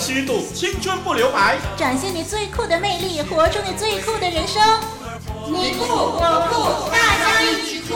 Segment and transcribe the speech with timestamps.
[0.00, 4.62] 虚度，青春不留白，展现你最酷的魅力，活出你最酷的人生。
[5.46, 7.94] 你酷我酷，大家一起酷！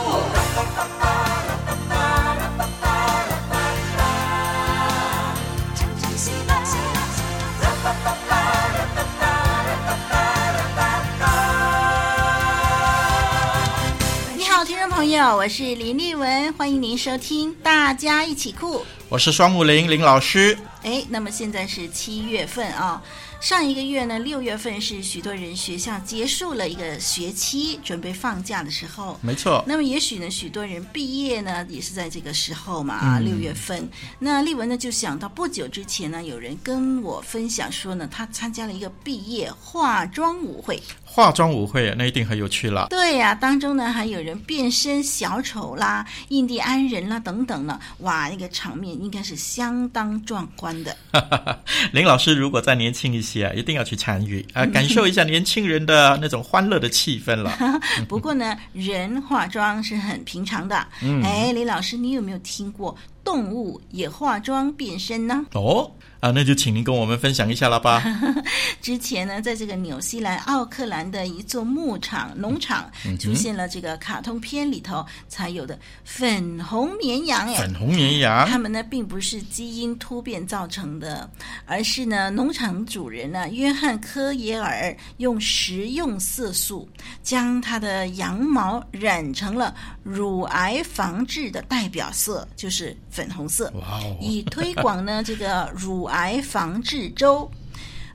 [14.37, 18.81] 你好，听众朋友，我是林丽文，欢迎您收听《大家一起酷》。
[19.09, 20.59] 我是双木林林老师。
[20.85, 23.03] 哎，那么现在是七月份啊。
[23.41, 29.19] 上一个月呢，六月份是许多人学校结束了一个学期，准备放假的时候。
[29.21, 29.63] 没错。
[29.67, 33.87] 那么也许呢，许多人毕业呢，也是在这个时候嘛，啊，六月份。
[34.19, 40.83] 那丽文呢，就想到不久之前呢，有人跟我分享说呢，他参加了一个毕业化妆舞会。
[41.05, 42.87] 化妆舞会，那一定很有趣了。
[42.89, 50.97] 对呀、啊，当中呢还有人变身小丑啦、印第安人啦等等呢，哇，那个场面应该是相当壮观的。
[51.93, 57.59] 林老师如果再年轻一些，一定要去参与 啊，感受一下年轻人的那种欢乐的气氛了。
[58.09, 60.87] 不过呢，人化妆是很平常的。
[61.03, 65.45] 嗯，哎，李老师，你有没有听过动物也化妆变身呢？
[65.55, 65.91] 哦。
[66.21, 68.03] 啊，那就请您跟我们分享一下了吧。
[68.81, 77.47] 之前呢，在这个纽西兰奥克兰的一座牧场农场，出现了这个卡通片里头才有的粉红绵羊。
[77.47, 81.31] 哎，粉红绵羊，它们呢并不是基因突变造成的，
[81.67, 86.89] 而是呢农场主人呢约翰科耶尔用食用色素
[87.23, 93.73] 将它的羊毛染成了乳癌防治的代表色，就是粉红色。
[94.21, 96.05] 以推广呢这个乳。
[96.05, 97.49] 癌防治周。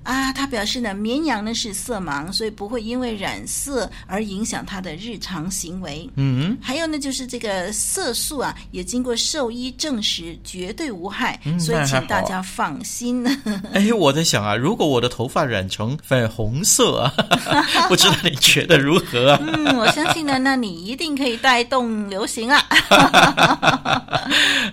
[0.10, 6.10] 啊，他表示呢，绵羊呢是色盲，所以不会因为染色而影响他的日常行为。
[6.16, 13.24] 嗯，还有呢，就是这个色素啊，也经过兽医证实绝对无害，嗯、所以请大家放心。
[13.72, 17.14] 哎，我在想啊，如果我的头发染成粉红色啊，
[17.88, 19.40] 不知道你觉得如何啊？
[19.44, 22.60] 嗯，我相信呢，那你一定可以带动流行啊。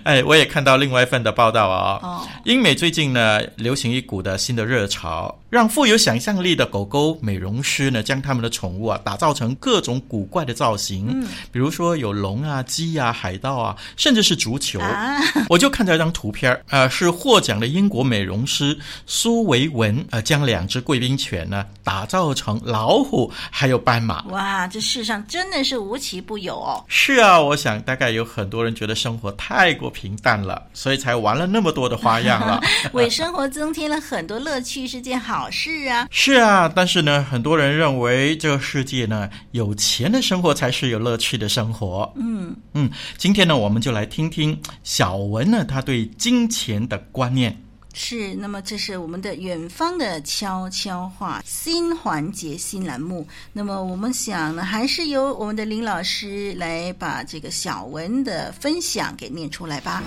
[0.03, 5.26] 哎，我也看到另外一份的报道啊，哦，英美最近呢流行一股的新的热潮。
[5.49, 14.79] 让富有想象力的狗狗美容师呢，将他们的宠物啊打造成各种古怪的造型，嗯，比如说有龙啊、鸡啊、海盗啊，甚至是足球。
[14.79, 15.17] 啊、
[15.49, 24.23] 我就看到一张图片，呃，是获奖的英国美容师苏维文，呃，将两只贵宾犬呢打造成老虎，还有斑马。
[24.25, 26.83] 哇，这世上真的是无奇不有哦。
[26.87, 32.61] 是啊，我想大概有很多人觉得生活太过平淡了，所以才玩了那么多的花样了，
[32.91, 36.07] 为生活增添了很多乐趣，是件好事啊！
[36.11, 42.11] 是啊，但是呢，很多人认为这个世界呢，有钱的生活才是有乐趣的生活。
[42.17, 47.55] 嗯嗯，今天呢，我们就来听听小文呢，他对金钱的观念。
[47.93, 53.27] 是，那么这是我们的远方的悄悄话新环节新栏目。
[53.53, 60.03] 那么我们想呢，还是由我们的林老师来把这个小文的分享给念出来吧。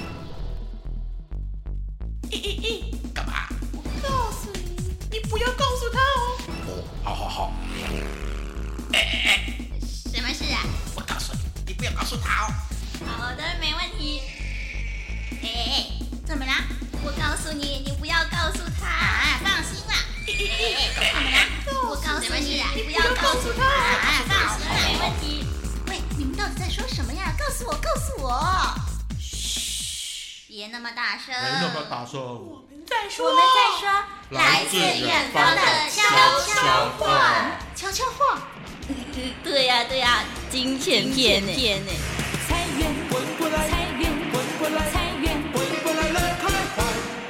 [2.31, 2.83] 咦咦咦，
[3.13, 3.40] 干嘛？
[8.93, 9.55] 哎哎哎，
[10.13, 10.63] 什么事啊？
[10.95, 12.53] 我告诉你，你不要告诉他哦。
[13.07, 14.23] 好的，没问题。
[15.43, 15.87] 哎哎哎，
[16.27, 16.53] 怎么了？
[17.03, 18.87] 我告诉你，你不要告诉他。
[18.87, 19.95] 啊，放心啦。
[20.27, 21.37] 哎哎哎，怎么了？
[21.91, 23.65] 我告诉你，你不要告诉他。
[23.65, 25.47] 啊，放心啦，没问题。
[25.89, 27.35] 喂，你们到底在说什么呀？
[27.39, 28.75] 告诉我，告诉我。
[29.19, 31.27] 嘘，别那么大声。
[31.29, 32.67] 别那么大声。
[32.87, 33.87] 再说，我们再说，
[34.31, 36.03] 来自远方的悄
[36.45, 38.47] 悄话，悄悄话。
[39.43, 41.49] 对呀、啊、对呀、啊，金钱骗呢。
[42.47, 46.85] 财源滚过来，财源滚过来，财源滚过来了，快快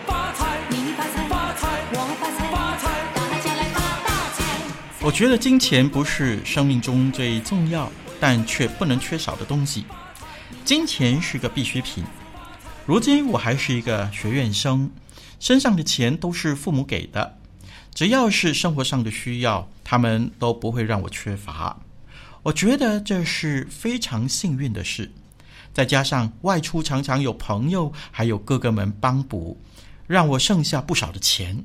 [0.09, 4.45] 发财，你发财发财，我发财发财，大家来发大财。
[5.03, 7.89] 我觉得金钱不是生命中最重要，
[8.19, 9.85] 但却不能缺少的东西。
[10.65, 12.03] 金钱是个必需品。
[12.87, 14.91] 如今我还是一个学院生。
[15.39, 17.39] 身上的钱都是父母给的，
[17.95, 21.79] 只要是生活上的需要，他们都不会让我缺乏。
[22.43, 25.11] 我觉得这是非常幸运的事。
[25.73, 29.61] 再加上外出常常有朋友还有哥哥们帮补，
[30.07, 31.65] 让我剩下不少的钱。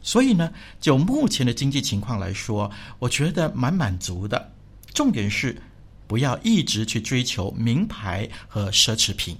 [0.00, 0.50] 所以呢，
[0.80, 4.52] 就目前的经济情况来说，我觉得蛮满足的。
[4.94, 5.60] 重点是
[6.06, 9.36] 不要一直去追求名牌和奢侈品。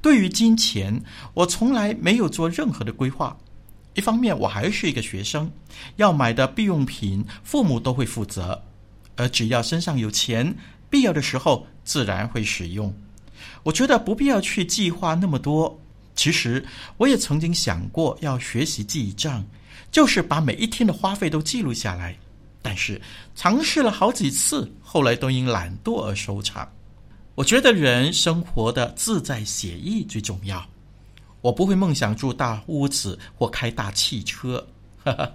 [0.00, 1.02] 对于金钱，
[1.34, 3.36] 我从来没有做任何的规划。
[3.94, 5.50] 一方面，我还是一个学生，
[5.96, 8.62] 要买的必用品，父母都会负责。
[9.16, 10.56] 而只要身上有钱，
[10.88, 12.94] 必要的时候自然会使用。
[13.62, 15.78] 我觉得不必要去计划那么多，
[16.14, 16.64] 其实
[16.96, 19.44] 我也曾经想过要学习记账，
[19.90, 22.16] 就是把每一天的花费都记录下来。
[22.62, 23.00] 但是
[23.34, 26.66] 尝试了好几次，后来都因懒惰而收场。
[27.34, 30.64] 我觉得人生活的自在写意最重要。
[31.42, 34.66] 我不会梦想住大屋子或开大汽车，
[35.04, 35.30] 哈哈，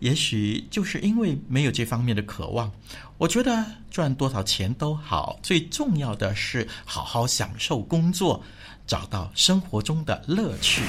[0.00, 2.72] 也许就是因为没有这方面的渴望。
[3.18, 8.42] 我觉得赚多少钱都好，最重要的是好好享受工作，
[8.86, 10.82] 找到生活中的乐趣。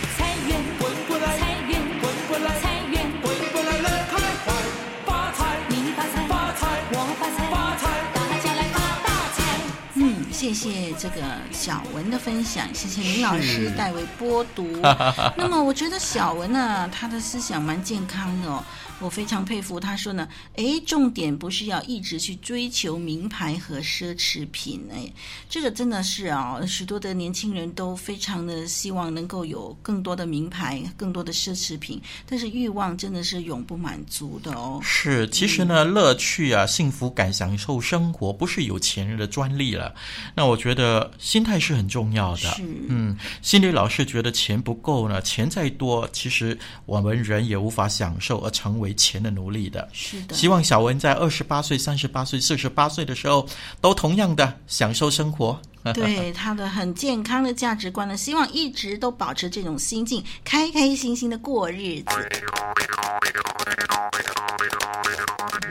[10.44, 11.22] 谢谢这个
[11.54, 14.68] 小文的分享，谢谢林老师代为播读。
[15.38, 18.62] 那么，我觉得小文呢、啊，他的思想蛮健康的哦。
[19.00, 25.12] 我非常佩服他说呢，诶，重点不是要一直去追求名牌和奢侈品，诶，
[25.50, 34.80] 这个真的是啊、哦，许多的年轻人都非常的希望能够有更多的名牌、更多的奢侈品，但是欲望真的是永不满足的哦。
[34.82, 39.94] 是，其实呢，乐趣啊、幸福感、享受生活，不是有钱人的专利了。
[40.34, 42.38] 那我觉得心态是很重要的。
[42.38, 49.88] 是，嗯，心里老是觉得钱不够呢，钱再多，其实我们人也无法享受而成为钱的奴隶的。
[49.94, 53.48] 是的，希望小文在二十八岁、三十八岁、四十八岁的时候，
[53.80, 55.62] 都同样的享受生活。
[55.94, 62.16] 对 他的很健康的价值观呢，希望一直都保持这种心境，开开心心的过日子。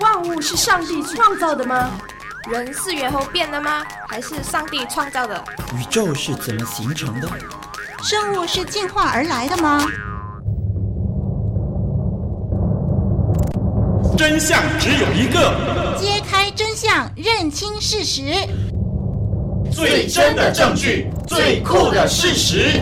[0.01, 1.91] 万物是上帝创造的吗？
[2.51, 3.85] 人是猿猴变的吗？
[4.07, 5.43] 还是上帝创造的？
[5.79, 7.29] 宇宙是怎么形成的？
[8.03, 9.87] 生物是进化而来的吗？
[14.17, 15.55] 真相只有一个，
[15.99, 18.23] 揭开真相，认清事实，
[19.71, 22.81] 最真的证据，最酷的事实。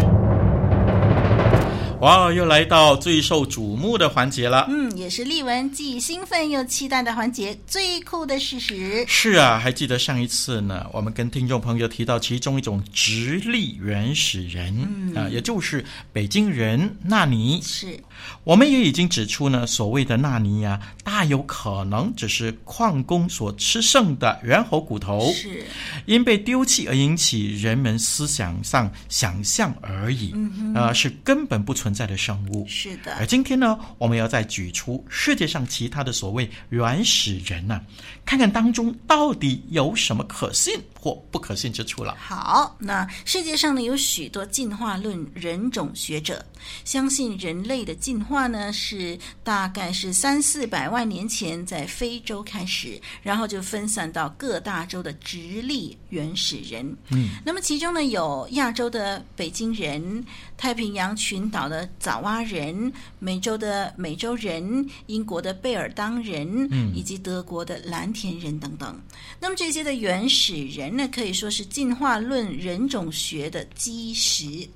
[2.01, 4.65] 哇，又来到最受瞩目的环节了。
[4.71, 9.05] 嗯，也是丽文既兴奋又期待的环节——最酷的事实。
[9.07, 17.61] 是啊，还记得上一次呢，我们跟听众朋友提到其中一种直立原始人，嗯、啊，也就是北京人纳尼。
[17.61, 18.01] 是，
[18.45, 25.67] 我们也已经指出呢，所谓的纳尼呀、啊，大有可能只是矿工所吃剩的猿猴骨头，是
[26.07, 32.67] 因被丢弃而引起人们思想上想象而已，嗯、呃，是根本不存在的生物。
[32.69, 37.85] 是的，而今天呢，我们要再举出世界上其他的所谓原始人呢、啊，
[38.25, 42.15] 看看当中到底有什么可信或不可信之处了。
[42.21, 46.45] 好，那世界上呢，有许多进化论人种学者
[46.85, 56.85] 相信人类的进化呢，是大概是三四百万年前在非洲开始，然后就分散到各大洲的直立原始人。
[57.09, 60.25] 嗯，那么其中呢，有亚洲的北京人。
[60.61, 69.01] 太平洋群岛的爪哇人、美洲的美洲人、英国的贝尔当人，嗯，以及德国的蓝田人等等。
[69.41, 74.69] 那么这些的原始人那，可以说是进化论人种学的基石。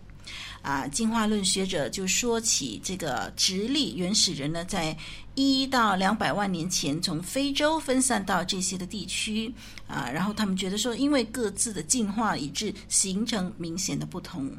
[0.63, 4.97] 啊，进化论学者就说起这个直立原始人呢，在
[5.35, 9.53] 一到两百万年前从非洲分散到这些的地区
[9.87, 14.51] 啊，然后他们觉得说，因为各自的进化，以致形成明显的不同。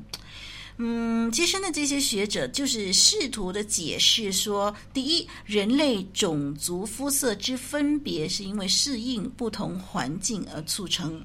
[0.78, 11.20] 嗯，其实呢，这些学者就是试图的解释说，第一，人类种族肤色之分别是因为适应不同环境而促成。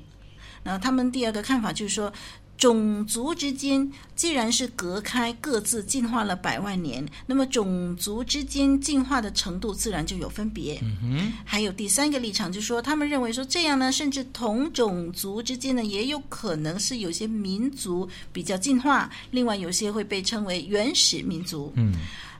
[0.62, 2.12] 那他们第二个看法就是说，
[2.56, 10.78] 种族之间既然是隔开，各自进化了百万年，那么种族之间进化的程度自然就有分别。
[10.82, 11.32] 嗯哼。
[11.44, 21.72] 还有第三个立场，就是说他们认为说这样呢，甚至同种族之间呢，也有可能是有些民族比较进化，另外有些会被称为原始民族。
[21.76, 21.94] 嗯。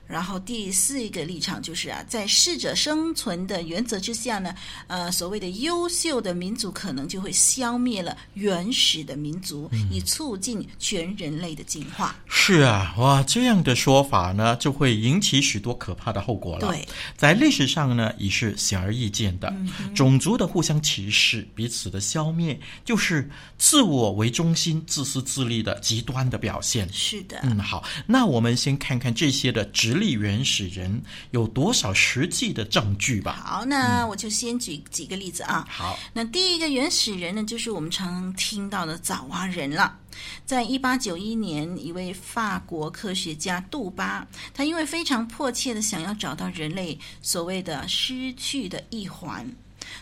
[0.07, 4.53] 然后第四一个立场就是啊，在适者生存的原则之下呢，
[4.87, 12.13] 呃，所谓的优秀的民族可能就会消灭了原始的民族，嗯、以促进全人类的进化。
[12.27, 16.67] 是啊，哇，这样的说法呢，就会引起许多可怕的后果了。
[16.67, 26.91] 对，在历史上呢，已是显而易见的，嗯、种族的互相歧视、彼此的消灭，就是自我为中心、自私自利的极端的表现。
[26.91, 33.43] 是的，嗯，好，那我们先看看这些的直立原始人有多少实际的证据吧。
[33.45, 35.65] 好，那我就先举几个例子啊。
[35.69, 39.99] 好，那第一个原始人呢，就是我们常听到的爪哇人了。
[40.45, 49.47] 在一八九一年，一位法国科学家杜巴，他因为非常迫切的想要找到人类所谓的失去的一环。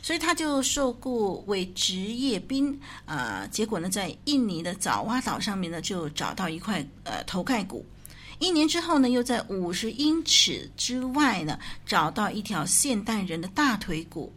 [0.02, 2.72] 所以他就受雇为职业兵
[3.06, 3.48] 啊、呃。
[3.48, 7.86] 结果呢，在印尼的爪哇岛上面呢，就找到一块呃头盖骨。
[8.40, 14.34] 一年之后呢，又在五十英尺之外呢，找到一条现代人的大腿骨。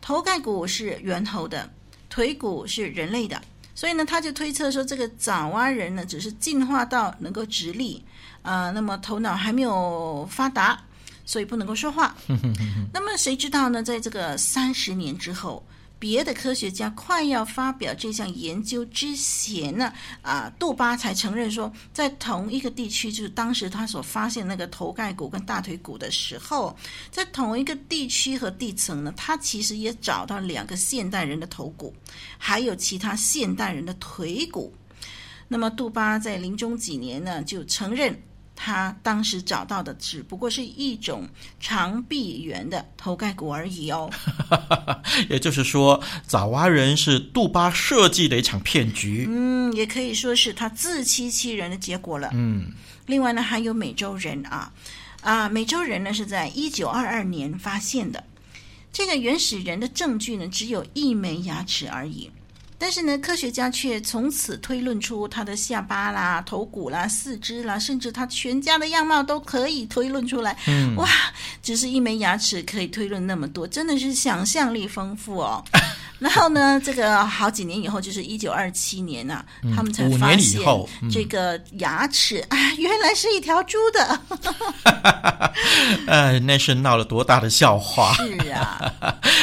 [0.00, 1.70] 头盖骨是猿猴的，
[2.08, 3.40] 腿骨是人类的。
[3.74, 8.02] 所以呢，他就推测说，这个爪哇人呢，只是进化到能够直立，
[8.42, 10.82] 啊、呃，那么头脑还没有发达，
[11.24, 12.16] 所以不能够说话。
[12.92, 13.82] 那么谁知道呢？
[13.82, 15.62] 在这个三十年之后。
[15.98, 26.76] 别的科学家快要发表这项研究之前呢，啊，杜巴才承认说，在同一个地区，就是当时他所发现那个头盖骨跟大腿骨的时候，
[27.10, 31.92] 在同一个地区和地层呢，他其实也找到两个现代人的头骨，
[32.38, 34.72] 还有其他现代人的腿骨。
[35.48, 38.22] 那么杜巴在临终几年呢，就承认。
[38.60, 41.28] 他当时找到的只不过是一种
[41.60, 44.10] 长臂猿的头盖骨而已哦。
[45.30, 49.26] 也就是说，爪哇人是杜巴设计的一场骗局。
[49.28, 52.30] 嗯，也可以说是他自欺欺人的结果了。
[52.34, 52.72] 嗯，
[53.06, 54.72] 另外呢，还有美洲人啊
[55.22, 58.24] 啊，美洲人呢是在一九二二年发现的。
[58.92, 62.28] 这个原始人的证据呢，只有一枚牙齿而已。
[62.80, 70.56] 但是呢，科学家却从此推论出他的下巴啦、头骨啦、四肢啦，甚至他全家的样貌都可以推论出来。
[70.68, 71.08] 嗯，哇，
[71.60, 75.62] 只是一枚牙齿可以推论那么多，真的是想象力丰富哦。
[76.20, 80.64] 然后呢，这个好几年以后，就是一九二七年呐、啊嗯，他们才发现
[81.10, 84.20] 这个牙齿、嗯、 啊，原来是一条猪的。
[86.06, 88.14] 呃， 那是闹了多大的笑话？
[88.14, 88.92] 是啊。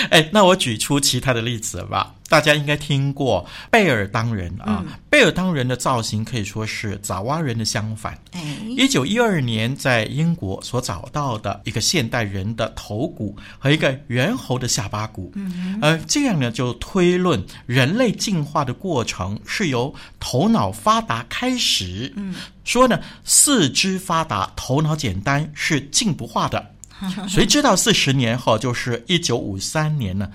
[0.09, 2.13] 哎，那我举出其他的例子吧。
[2.35, 8.19] 大家应该听过贝尔当人啊，嗯、贝尔当人的造型可以说是爪哇人的相反。
[8.75, 26.73] 一九一二年在英国所找到的一个现代人的头骨和一个猿猴的下巴骨，嗯，呃，这样呢就推论人类进化的过程是由头脑发达开始，嗯，说呢四肢发达，头脑简单是进不化的。
[27.27, 30.29] 谁知道四十年后，就是一九五三年呢？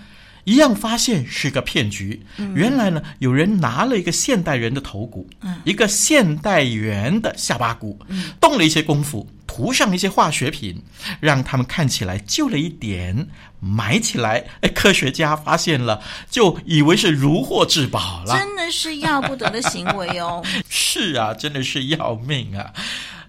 [0.51, 2.21] 一样发现是个骗局。
[2.57, 5.25] 原来呢，有人拿了一个现代人的头骨，
[5.63, 7.97] 一个现代猿的下巴骨，
[8.41, 10.83] 动了一些功夫，涂上一些化学品，
[11.21, 13.29] 让他们看起来旧了一点，
[13.61, 14.45] 埋起来。
[14.63, 18.37] 哎，科学家发现了，就以为是如获至宝了。
[18.37, 20.45] 真的是要不得的行为哦。
[20.69, 22.73] 是啊，真的是要命啊。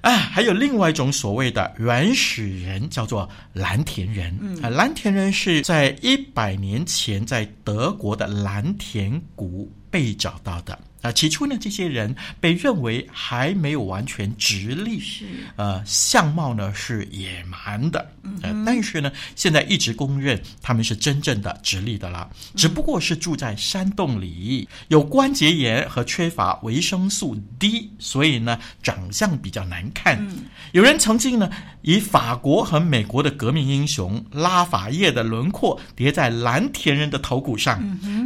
[0.02, 4.36] 啊，还有另外一种所谓的原始人，叫做蓝田人。
[4.42, 10.78] 嗯，啊，蓝田人是在一百年前在德国的蓝田谷被找到的。
[11.02, 30.26] 啊，起初呢，这些人被认为还没有完全直立，是呃，相貌呢是野蛮的，呃，但是呢，现在一直公认他们是真正的直立的了，只不过是住在山洞里，有关节炎和缺乏维生素 D，所以呢，长相比较难看。
[30.72, 31.50] 有人曾经呢，
[31.82, 37.82] 以法国和美国的革命英雄拉法叶的轮廓叠在蓝田人的头骨上，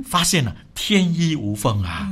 [0.05, 2.11] 发现了天衣无缝啊。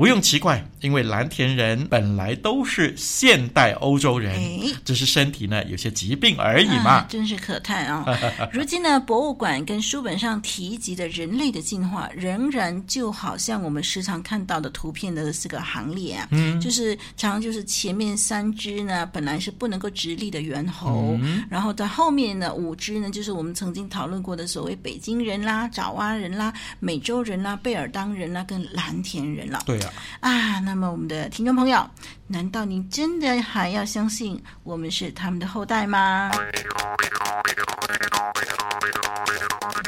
[0.00, 4.34] 不用奇怪，因为蓝田人本来都是现代欧洲人，
[4.82, 6.90] 只是身体呢有些疾病而已嘛。
[6.90, 8.06] 啊、真是可叹啊！
[8.50, 29.62] 如今呢，博物馆跟书本上提及的人类的进化，仍然就好像我们时常看到的图片的这个行列啊，嗯，就是常常就是前面三只呢本来是不能够直立的猿猴，嗯，然后到后面呢五只呢就是我们曾经讨论过的所谓北京人啦、爪哇人啦、美洲人啦、贝尔当人啦跟蓝田人了。
[29.66, 29.89] 对啊。
[30.20, 31.84] 啊，那么我们的听众朋友，
[32.26, 36.30] 难道您真的还要相信我们是他们的后代吗？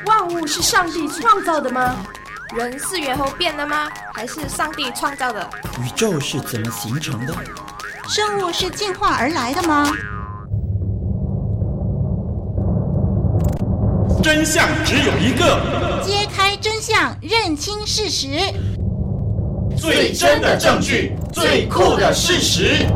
[0.07, 1.97] 万物是上帝创造的吗？
[2.55, 3.89] 人是猿猴变的吗？
[4.13, 5.49] 还是上帝创造的？
[5.81, 7.35] 宇宙是怎么形成的？
[8.09, 9.91] 生物是进化而来的吗？
[14.23, 18.39] 真相只有一个，揭开真相，认清事实。
[19.83, 22.87] 最真的证据，最酷的事实。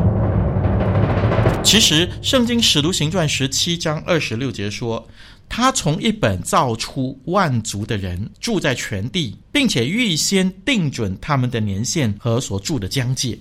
[1.61, 5.05] 其实，《圣经·使徒行传》十七章二十六节说
[5.49, 13.37] ：“他从一本造出万族的人，住在全地，并且预先定准他们的年限和所住的疆界。”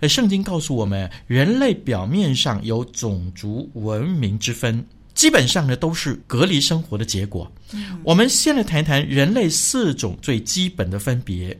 [0.00, 7.52] 而圣经告诉我们，人类表面上有种族文明之分，基本上呢都是隔离生活的结果。
[7.74, 8.00] 嗯。
[8.02, 11.54] 我们先来谈谈人类四种最基本的分别。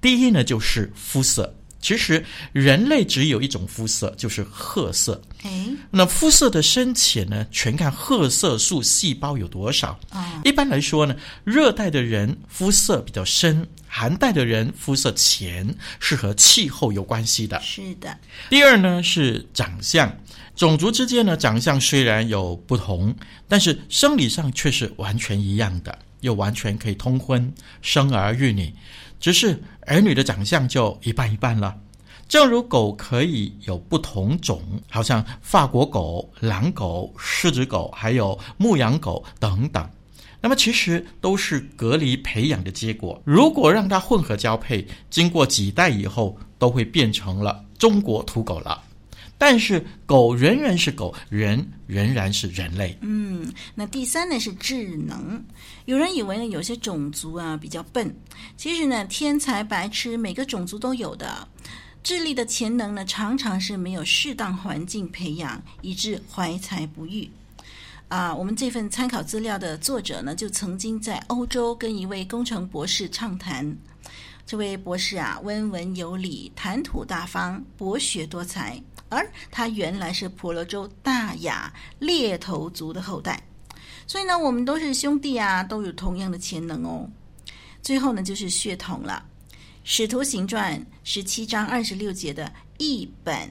[0.00, 5.20] 第一呢，就是肤色，其实人类只有一种肤色，就是褐色。
[5.42, 9.98] 哎，那肤色的深浅呢，全看褐色素细胞有多少。
[10.10, 11.14] 啊，一般来说呢，
[11.44, 17.60] 热带的人肤色比较深，寒带的人肤色浅，是和气候有关系的。
[17.60, 18.16] 是的。
[18.48, 20.14] 第二呢是长相，
[20.54, 23.14] 种族之间呢长相虽然有不同，
[23.48, 27.52] 但是生理上却是完全一样的，又完全可以通婚，
[27.82, 28.72] 生儿育女。
[29.18, 31.76] 只是儿女的长相就一半一半了，
[32.28, 39.90] 正如狗可以有不同种，好像法国狗、狼狗、狮子狗，还有牧羊狗等等。
[40.40, 43.20] 那么其实都是隔离培养的结果。
[43.24, 48.80] 如果让它混合交配，经过几代以后，都会变成了中国土狗了。
[49.40, 52.94] 但是狗仍然是狗，人仍然是人类。
[53.00, 55.42] 嗯，那第三呢是智能。
[55.86, 58.14] 有人以为呢有些种族啊比较笨，
[58.58, 61.48] 其实呢天才白痴每个种族都有的。
[62.02, 67.26] 智力的潜能呢常常是没有适当环境培养，以致怀才不遇。
[68.08, 73.74] 啊，我们这份参考资料的作者呢就曾经在欧洲跟一位工程博士畅谈。
[74.50, 78.82] 这位博士啊温文有礼，谈吐大方，博学多才。
[79.08, 83.40] 而他原来是婆罗洲大雅猎头族的后代，
[84.08, 87.08] 所以呢，我们都是兄弟啊，都有同样的潜能哦。
[87.80, 89.24] 最后呢，就是血统了，
[89.84, 93.48] 《使徒行传》十七章二十六节的译本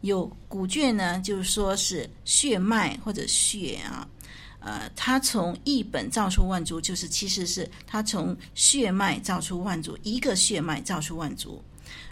[0.00, 4.04] 有古卷呢，就是说是血脉或者血啊，
[4.60, 11.62] 呃，他从一本造出万族，就是其实是他从血脉造出万族，一个血脉造出万族。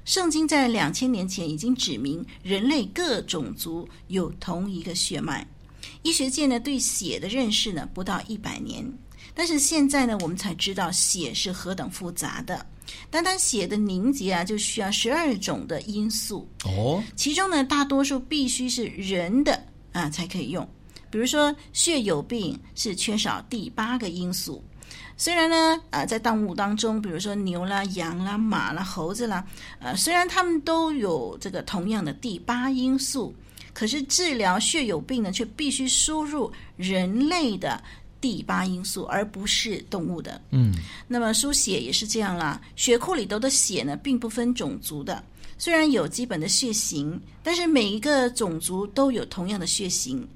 [0.05, 5.47] 圣经在两千年前已经指明，人类各种族有同一个血脉。
[6.02, 8.85] 医学界呢对血的认识呢不到一百年，
[9.35, 12.64] 但是现在呢我们才知道血是何等复杂的。
[13.11, 20.66] 单单血的凝结啊，就需要十二种的因素哦，其中呢大多数必须是人的啊才可以用。
[21.11, 24.62] 比如说血友病是缺少第八个因素。
[25.16, 29.44] 虽然呢，呃，在动物当中，比如说牛啦、羊啦、马啦、猴子啦，
[29.81, 33.35] 呃，虽然它们都有这个同样的第八因素，
[33.75, 37.83] 可是治疗血友病呢，却必须输入人类的
[38.21, 40.40] 第八因素，而不是动物的。
[40.51, 40.73] 嗯，
[41.09, 45.21] 那么输血也是这样啦，血库里头的血呢，并不分种族的，
[45.59, 50.27] 虽然有基本的血型，但是每一个种族都有同样的血型。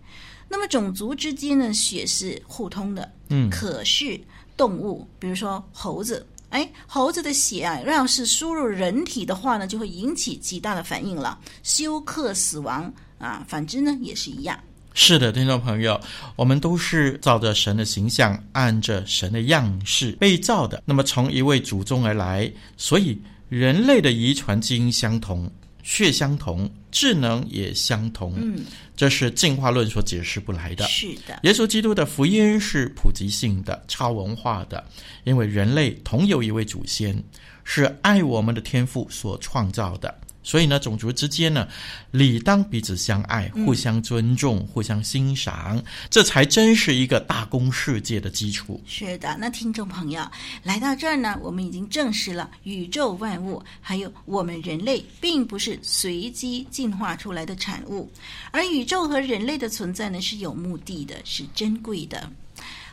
[0.53, 3.11] 那么种族之间呢，血是互通的。
[3.31, 4.21] 嗯，可是。
[4.55, 13.45] 动物，比如说猴子，哎，猴子的血啊，要是输入人体的话呢，就会引起极大的反应了，休克死亡啊。
[13.49, 14.57] 反之呢，也是一样。
[14.93, 15.99] 是的，听众朋友，
[16.37, 20.81] 我们都是照着神的形象，按着神的样式被造的。
[20.85, 25.51] 那么从一位祖宗而来，所以人类的遗传基因相同。
[25.83, 28.35] 血相同，智能也相同。
[28.37, 28.65] 嗯，
[28.97, 30.87] 这是进化论所解释不来的。
[30.87, 34.85] 是的，耶稣基督的福音是普及性的、超文化的，
[35.25, 37.23] 因为人类同有一位祖先，
[37.65, 40.15] 是爱我们的天父所创造的。
[40.43, 41.69] 所以呢，种族之间呢，
[42.11, 48.81] 理当彼此相爱，互相尊重，嗯、互相欣赏，这才真是一个大公世界的基础。
[48.87, 50.23] 是的，那听众朋友
[50.63, 58.11] 来到这儿呢，我们已经证实了宇宙万物，还有我们人类，并不是随机进化出来的产物，
[58.51, 62.31] 而宇宙和人类的存在呢，是有目的的，是珍贵的。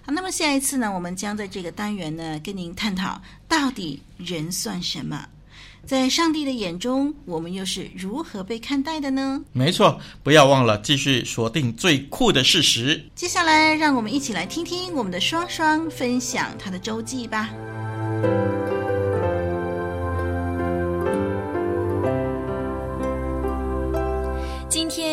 [0.01, 5.27] 好，那么下一次呢，我们将在这个单元呢，跟您探讨到底人算什么。
[5.85, 9.41] 在上帝的眼中，我们又是如何被看待的呢？
[9.53, 13.03] 没错，不要忘了继续锁定最酷的事实。
[13.15, 17.49] 接下来，让我们一起来听听我们的双双分享他的周记吧。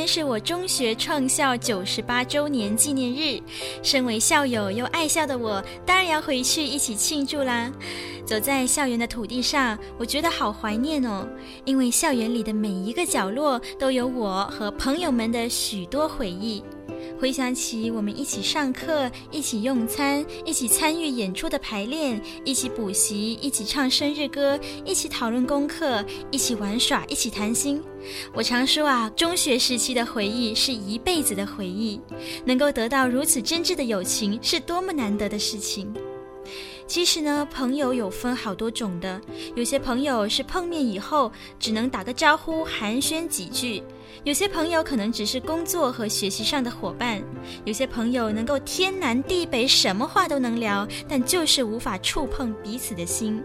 [0.06, 3.42] 是我中学创校九十八周年纪念日，
[3.82, 7.70] 身为校友又爱校的我，当然要回去一起庆祝啦。
[8.24, 11.26] 走在校园的土地上，我觉得好怀念哦，
[11.64, 16.62] 因为校园里的每一个角落都有我和朋友们的许多回忆。
[17.18, 27.83] 回想起我们一起上课、一起用餐、一起参与演出的排练、一起补习、一起唱生日歌、一起讨论功课、一起玩耍、一起谈心。
[28.35, 31.98] 我常说啊，中学时期的回忆是一辈子的回忆，
[32.44, 35.92] 能够得到如此真挚的友情，是多么难得的事情。
[36.87, 39.20] 其实呢，朋友有分好多种的，
[39.57, 43.83] 有些朋友是碰面以后只能打个招呼、寒暄几句；
[44.24, 47.20] 有些朋友可能只是工作和学习上的伙伴；
[47.64, 53.42] 有些朋友能够天南地北什么话都能聊，但就是无法触碰彼此的心。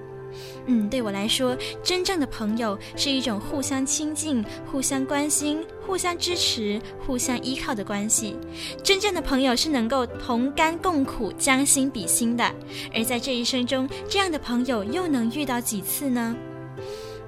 [0.65, 8.37] 嗯，对我来说，真正的朋友是一种互相亲近、互相关心、互相支持、互相依靠的关系。
[8.81, 12.49] 真正的朋友是能够同甘共苦、将心比心的。
[12.93, 16.35] 而在这一生中，这样的朋友又能遇到几次呢？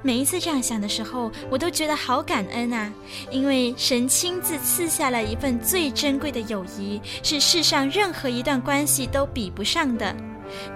[0.05, 2.91] 每一次这样想的时候，我都觉得好感恩啊！
[3.31, 10.13] 因为神亲自赐下了一份最珍贵的友谊，是世上任何一段关系都比不上的。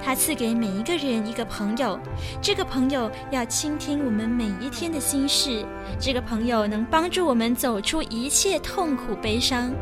[0.02, 2.00] 他赐给每一个人一个朋友，
[2.42, 5.64] 这个朋友要倾听我们每一天的心事，
[6.00, 9.74] 这个朋友能帮助我们走出一切痛苦悲伤，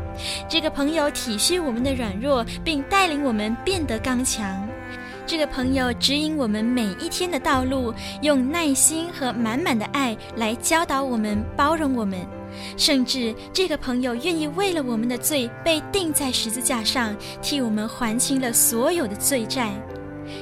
[0.48, 4.65] 这个朋友体恤我们的软弱，并带领我们变得刚强。
[5.26, 12.20] 这个朋友指引我们每一天的道路，用耐心和满满的爱来教导我们、包容我们，
[12.76, 17.12] 甚至这个朋友愿意为了我们的罪被钉在十字架上，
[17.42, 19.72] 替我们还清了所有的罪债。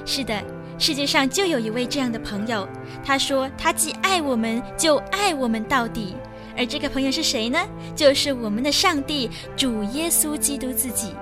[0.04, 0.38] 是的，
[0.78, 2.68] 世界上就有一位这样的朋友。
[3.02, 6.14] 他说：“他既爱我们，就爱我们到底。”
[6.58, 7.58] 而这个朋友是谁呢？
[7.96, 11.14] 就是我们的上帝，主耶稣基督自己。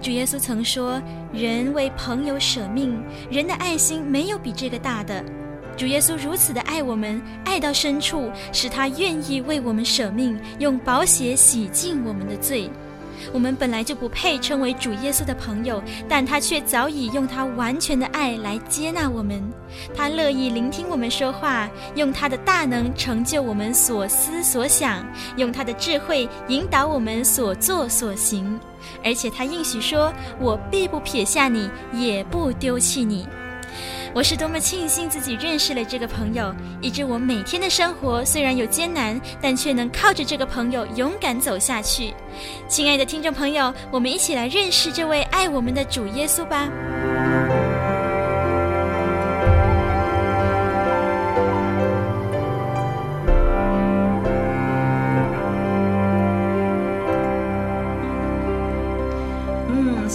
[0.00, 1.00] 主耶稣曾说
[1.32, 5.24] ：“人为朋友舍命，人的爱心没有比这个大的。”
[5.76, 12.68] 主耶稣如此的爱我们，爱到深处，使他愿意为我们舍命，用宝血洗净我们的罪。
[13.32, 19.42] 我们本来就不配称为主耶稣的朋友，但他却早已用他完全的爱来接纳我们。
[19.94, 25.04] 他乐意聆听我们说话，用他的大能成就我们所思所想，
[25.36, 28.58] 用他的智慧引导我们所作所行。
[29.04, 33.26] 而且他应许说：“我必不撇下你，也不丢弃你。”
[34.12, 42.12] 我是多么庆幸自己认识了这个朋友，以致我每天的生活虽然有艰难，但却能靠着这个朋友勇敢走下去。
[42.66, 46.68] 亲爱的听众朋友，我们一起来认识这位爱我们的主耶稣吧。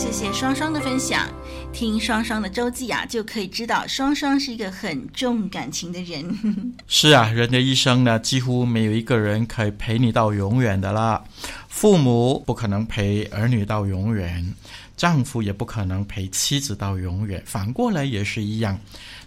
[0.05, 1.27] 谢谢双双的分享。
[1.73, 6.23] 听双双的周记啊，就可以知道双双是一个很重感情的人。
[6.87, 11.23] 是啊，人的一生呢，几乎没有一个人可以陪你到永远的啦。
[11.69, 14.53] 父母不可能陪儿女到永远，
[14.95, 18.79] 丈夫也不可能陪妻子到永远，反过来也是一样。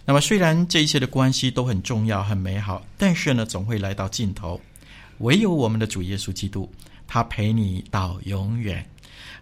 [0.05, 4.61] 那么，虽然这一切的关系都很重要、很美好，但是呢，总会来到尽头。
[5.17, 6.71] 唯有我们的主耶稣基督，
[7.05, 8.83] 他陪你到永远。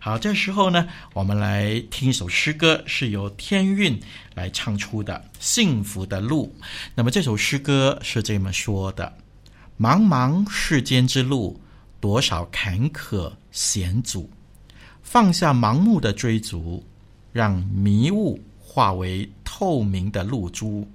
[0.07, 3.99] 好，这时候呢，我们来听一首诗歌，是由天韵
[4.35, 6.55] 来唱出的《幸福的路》。
[6.95, 9.13] 那么这首诗歌是这么说的：
[9.77, 11.59] 茫茫世间之路，
[11.99, 14.29] 多少坎坷险阻，
[15.03, 16.81] 放下盲目的追逐，
[17.33, 20.89] 让迷雾化为透明的露珠。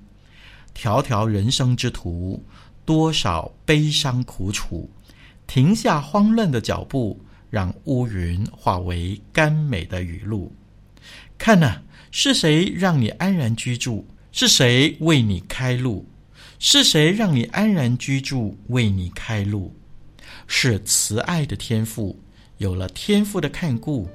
[0.72, 2.42] 条条人生之途，
[2.86, 4.88] 多少悲伤苦楚，
[5.46, 7.22] 停下慌乱的脚步。
[7.52, 10.50] 让乌云化为甘美的雨露。
[11.36, 14.06] 看呐、是谁让你安然居住？
[14.32, 16.06] 是谁为你开路？
[16.58, 19.76] 是谁让你安然居住，为你开路？
[20.46, 22.18] 是慈爱的天赋。
[22.56, 24.08] 有了天赋的看顾，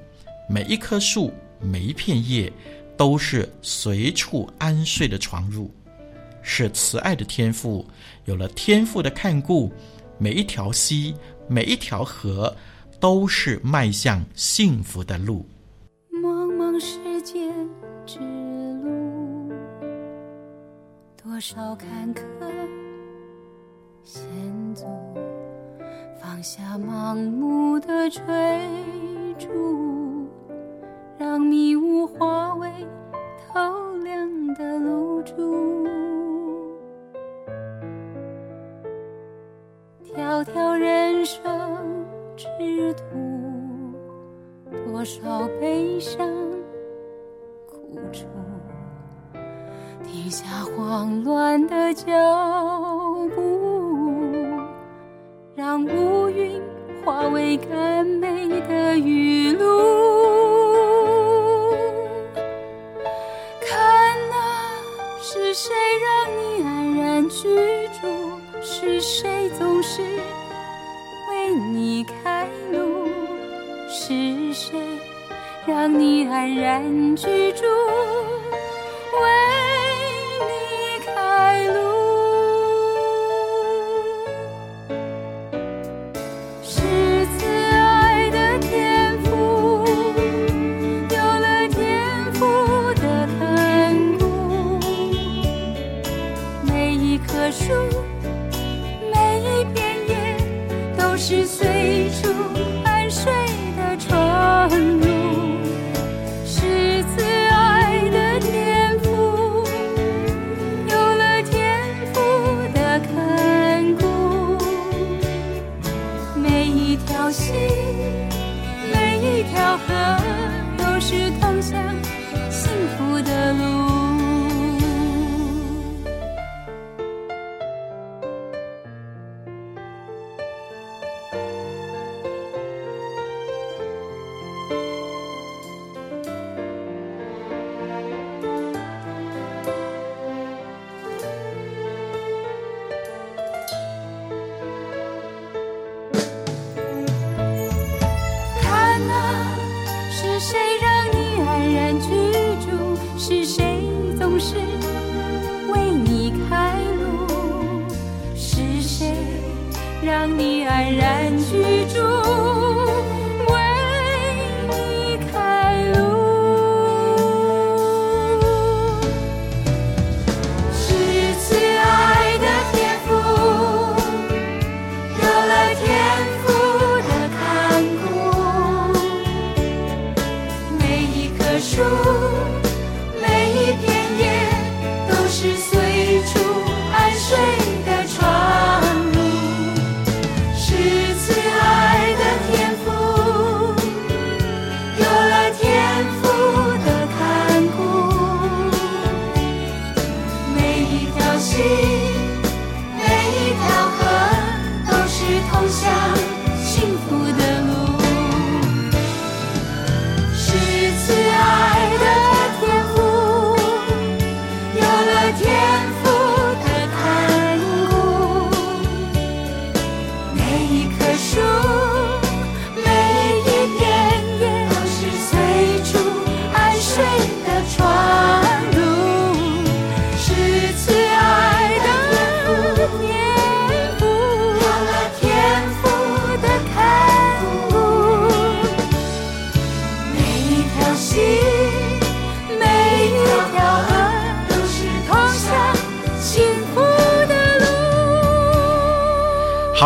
[0.48, 2.52] 每一棵树，每一片叶，
[2.96, 5.70] 都是随处安睡的床褥。
[6.42, 7.86] 是慈爱的天赋。
[8.24, 9.72] 有了天赋的看顾，
[10.18, 11.14] 每一条溪，
[11.46, 12.52] 每一条河。
[13.00, 15.46] 都是迈向幸福的路。
[16.10, 17.52] 茫茫世间
[18.04, 18.18] 之
[18.82, 19.52] 路，
[21.22, 22.20] 多少坎坷
[24.02, 24.22] 险
[24.74, 24.84] 阻，
[26.20, 28.22] 放下盲目的追
[29.38, 30.26] 逐，
[31.16, 31.76] 让迷
[50.38, 50.46] 下
[50.76, 52.04] 慌乱的脚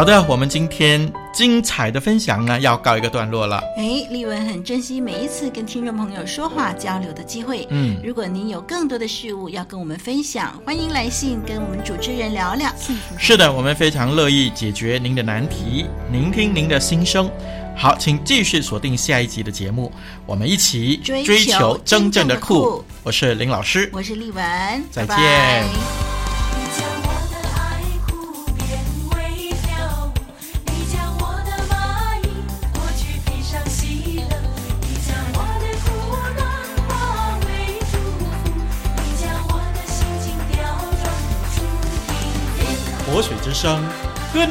[0.03, 3.63] 好的，我们今天精彩的分享呢，要告一个段落了。
[3.77, 7.69] 哎，丽文很珍惜每一次跟听众朋友说话交流的机会。
[7.71, 12.69] 嗯，如果您有更多的事物要跟我们分享，欢迎来信跟我们主持人聊聊。
[13.17, 17.31] 是的，我们非常乐意解决您的难题，聆听您的心声。
[17.77, 19.93] 好，请继续锁定下一集的节目，
[20.27, 22.85] 我们一起追求真正的酷。
[23.05, 24.45] 我是林老师，我是丽文，
[24.91, 25.07] 再见。
[25.07, 26.02] 拜拜。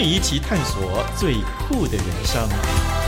[0.04, 1.36] 一起探索最
[1.68, 3.01] 酷的人生。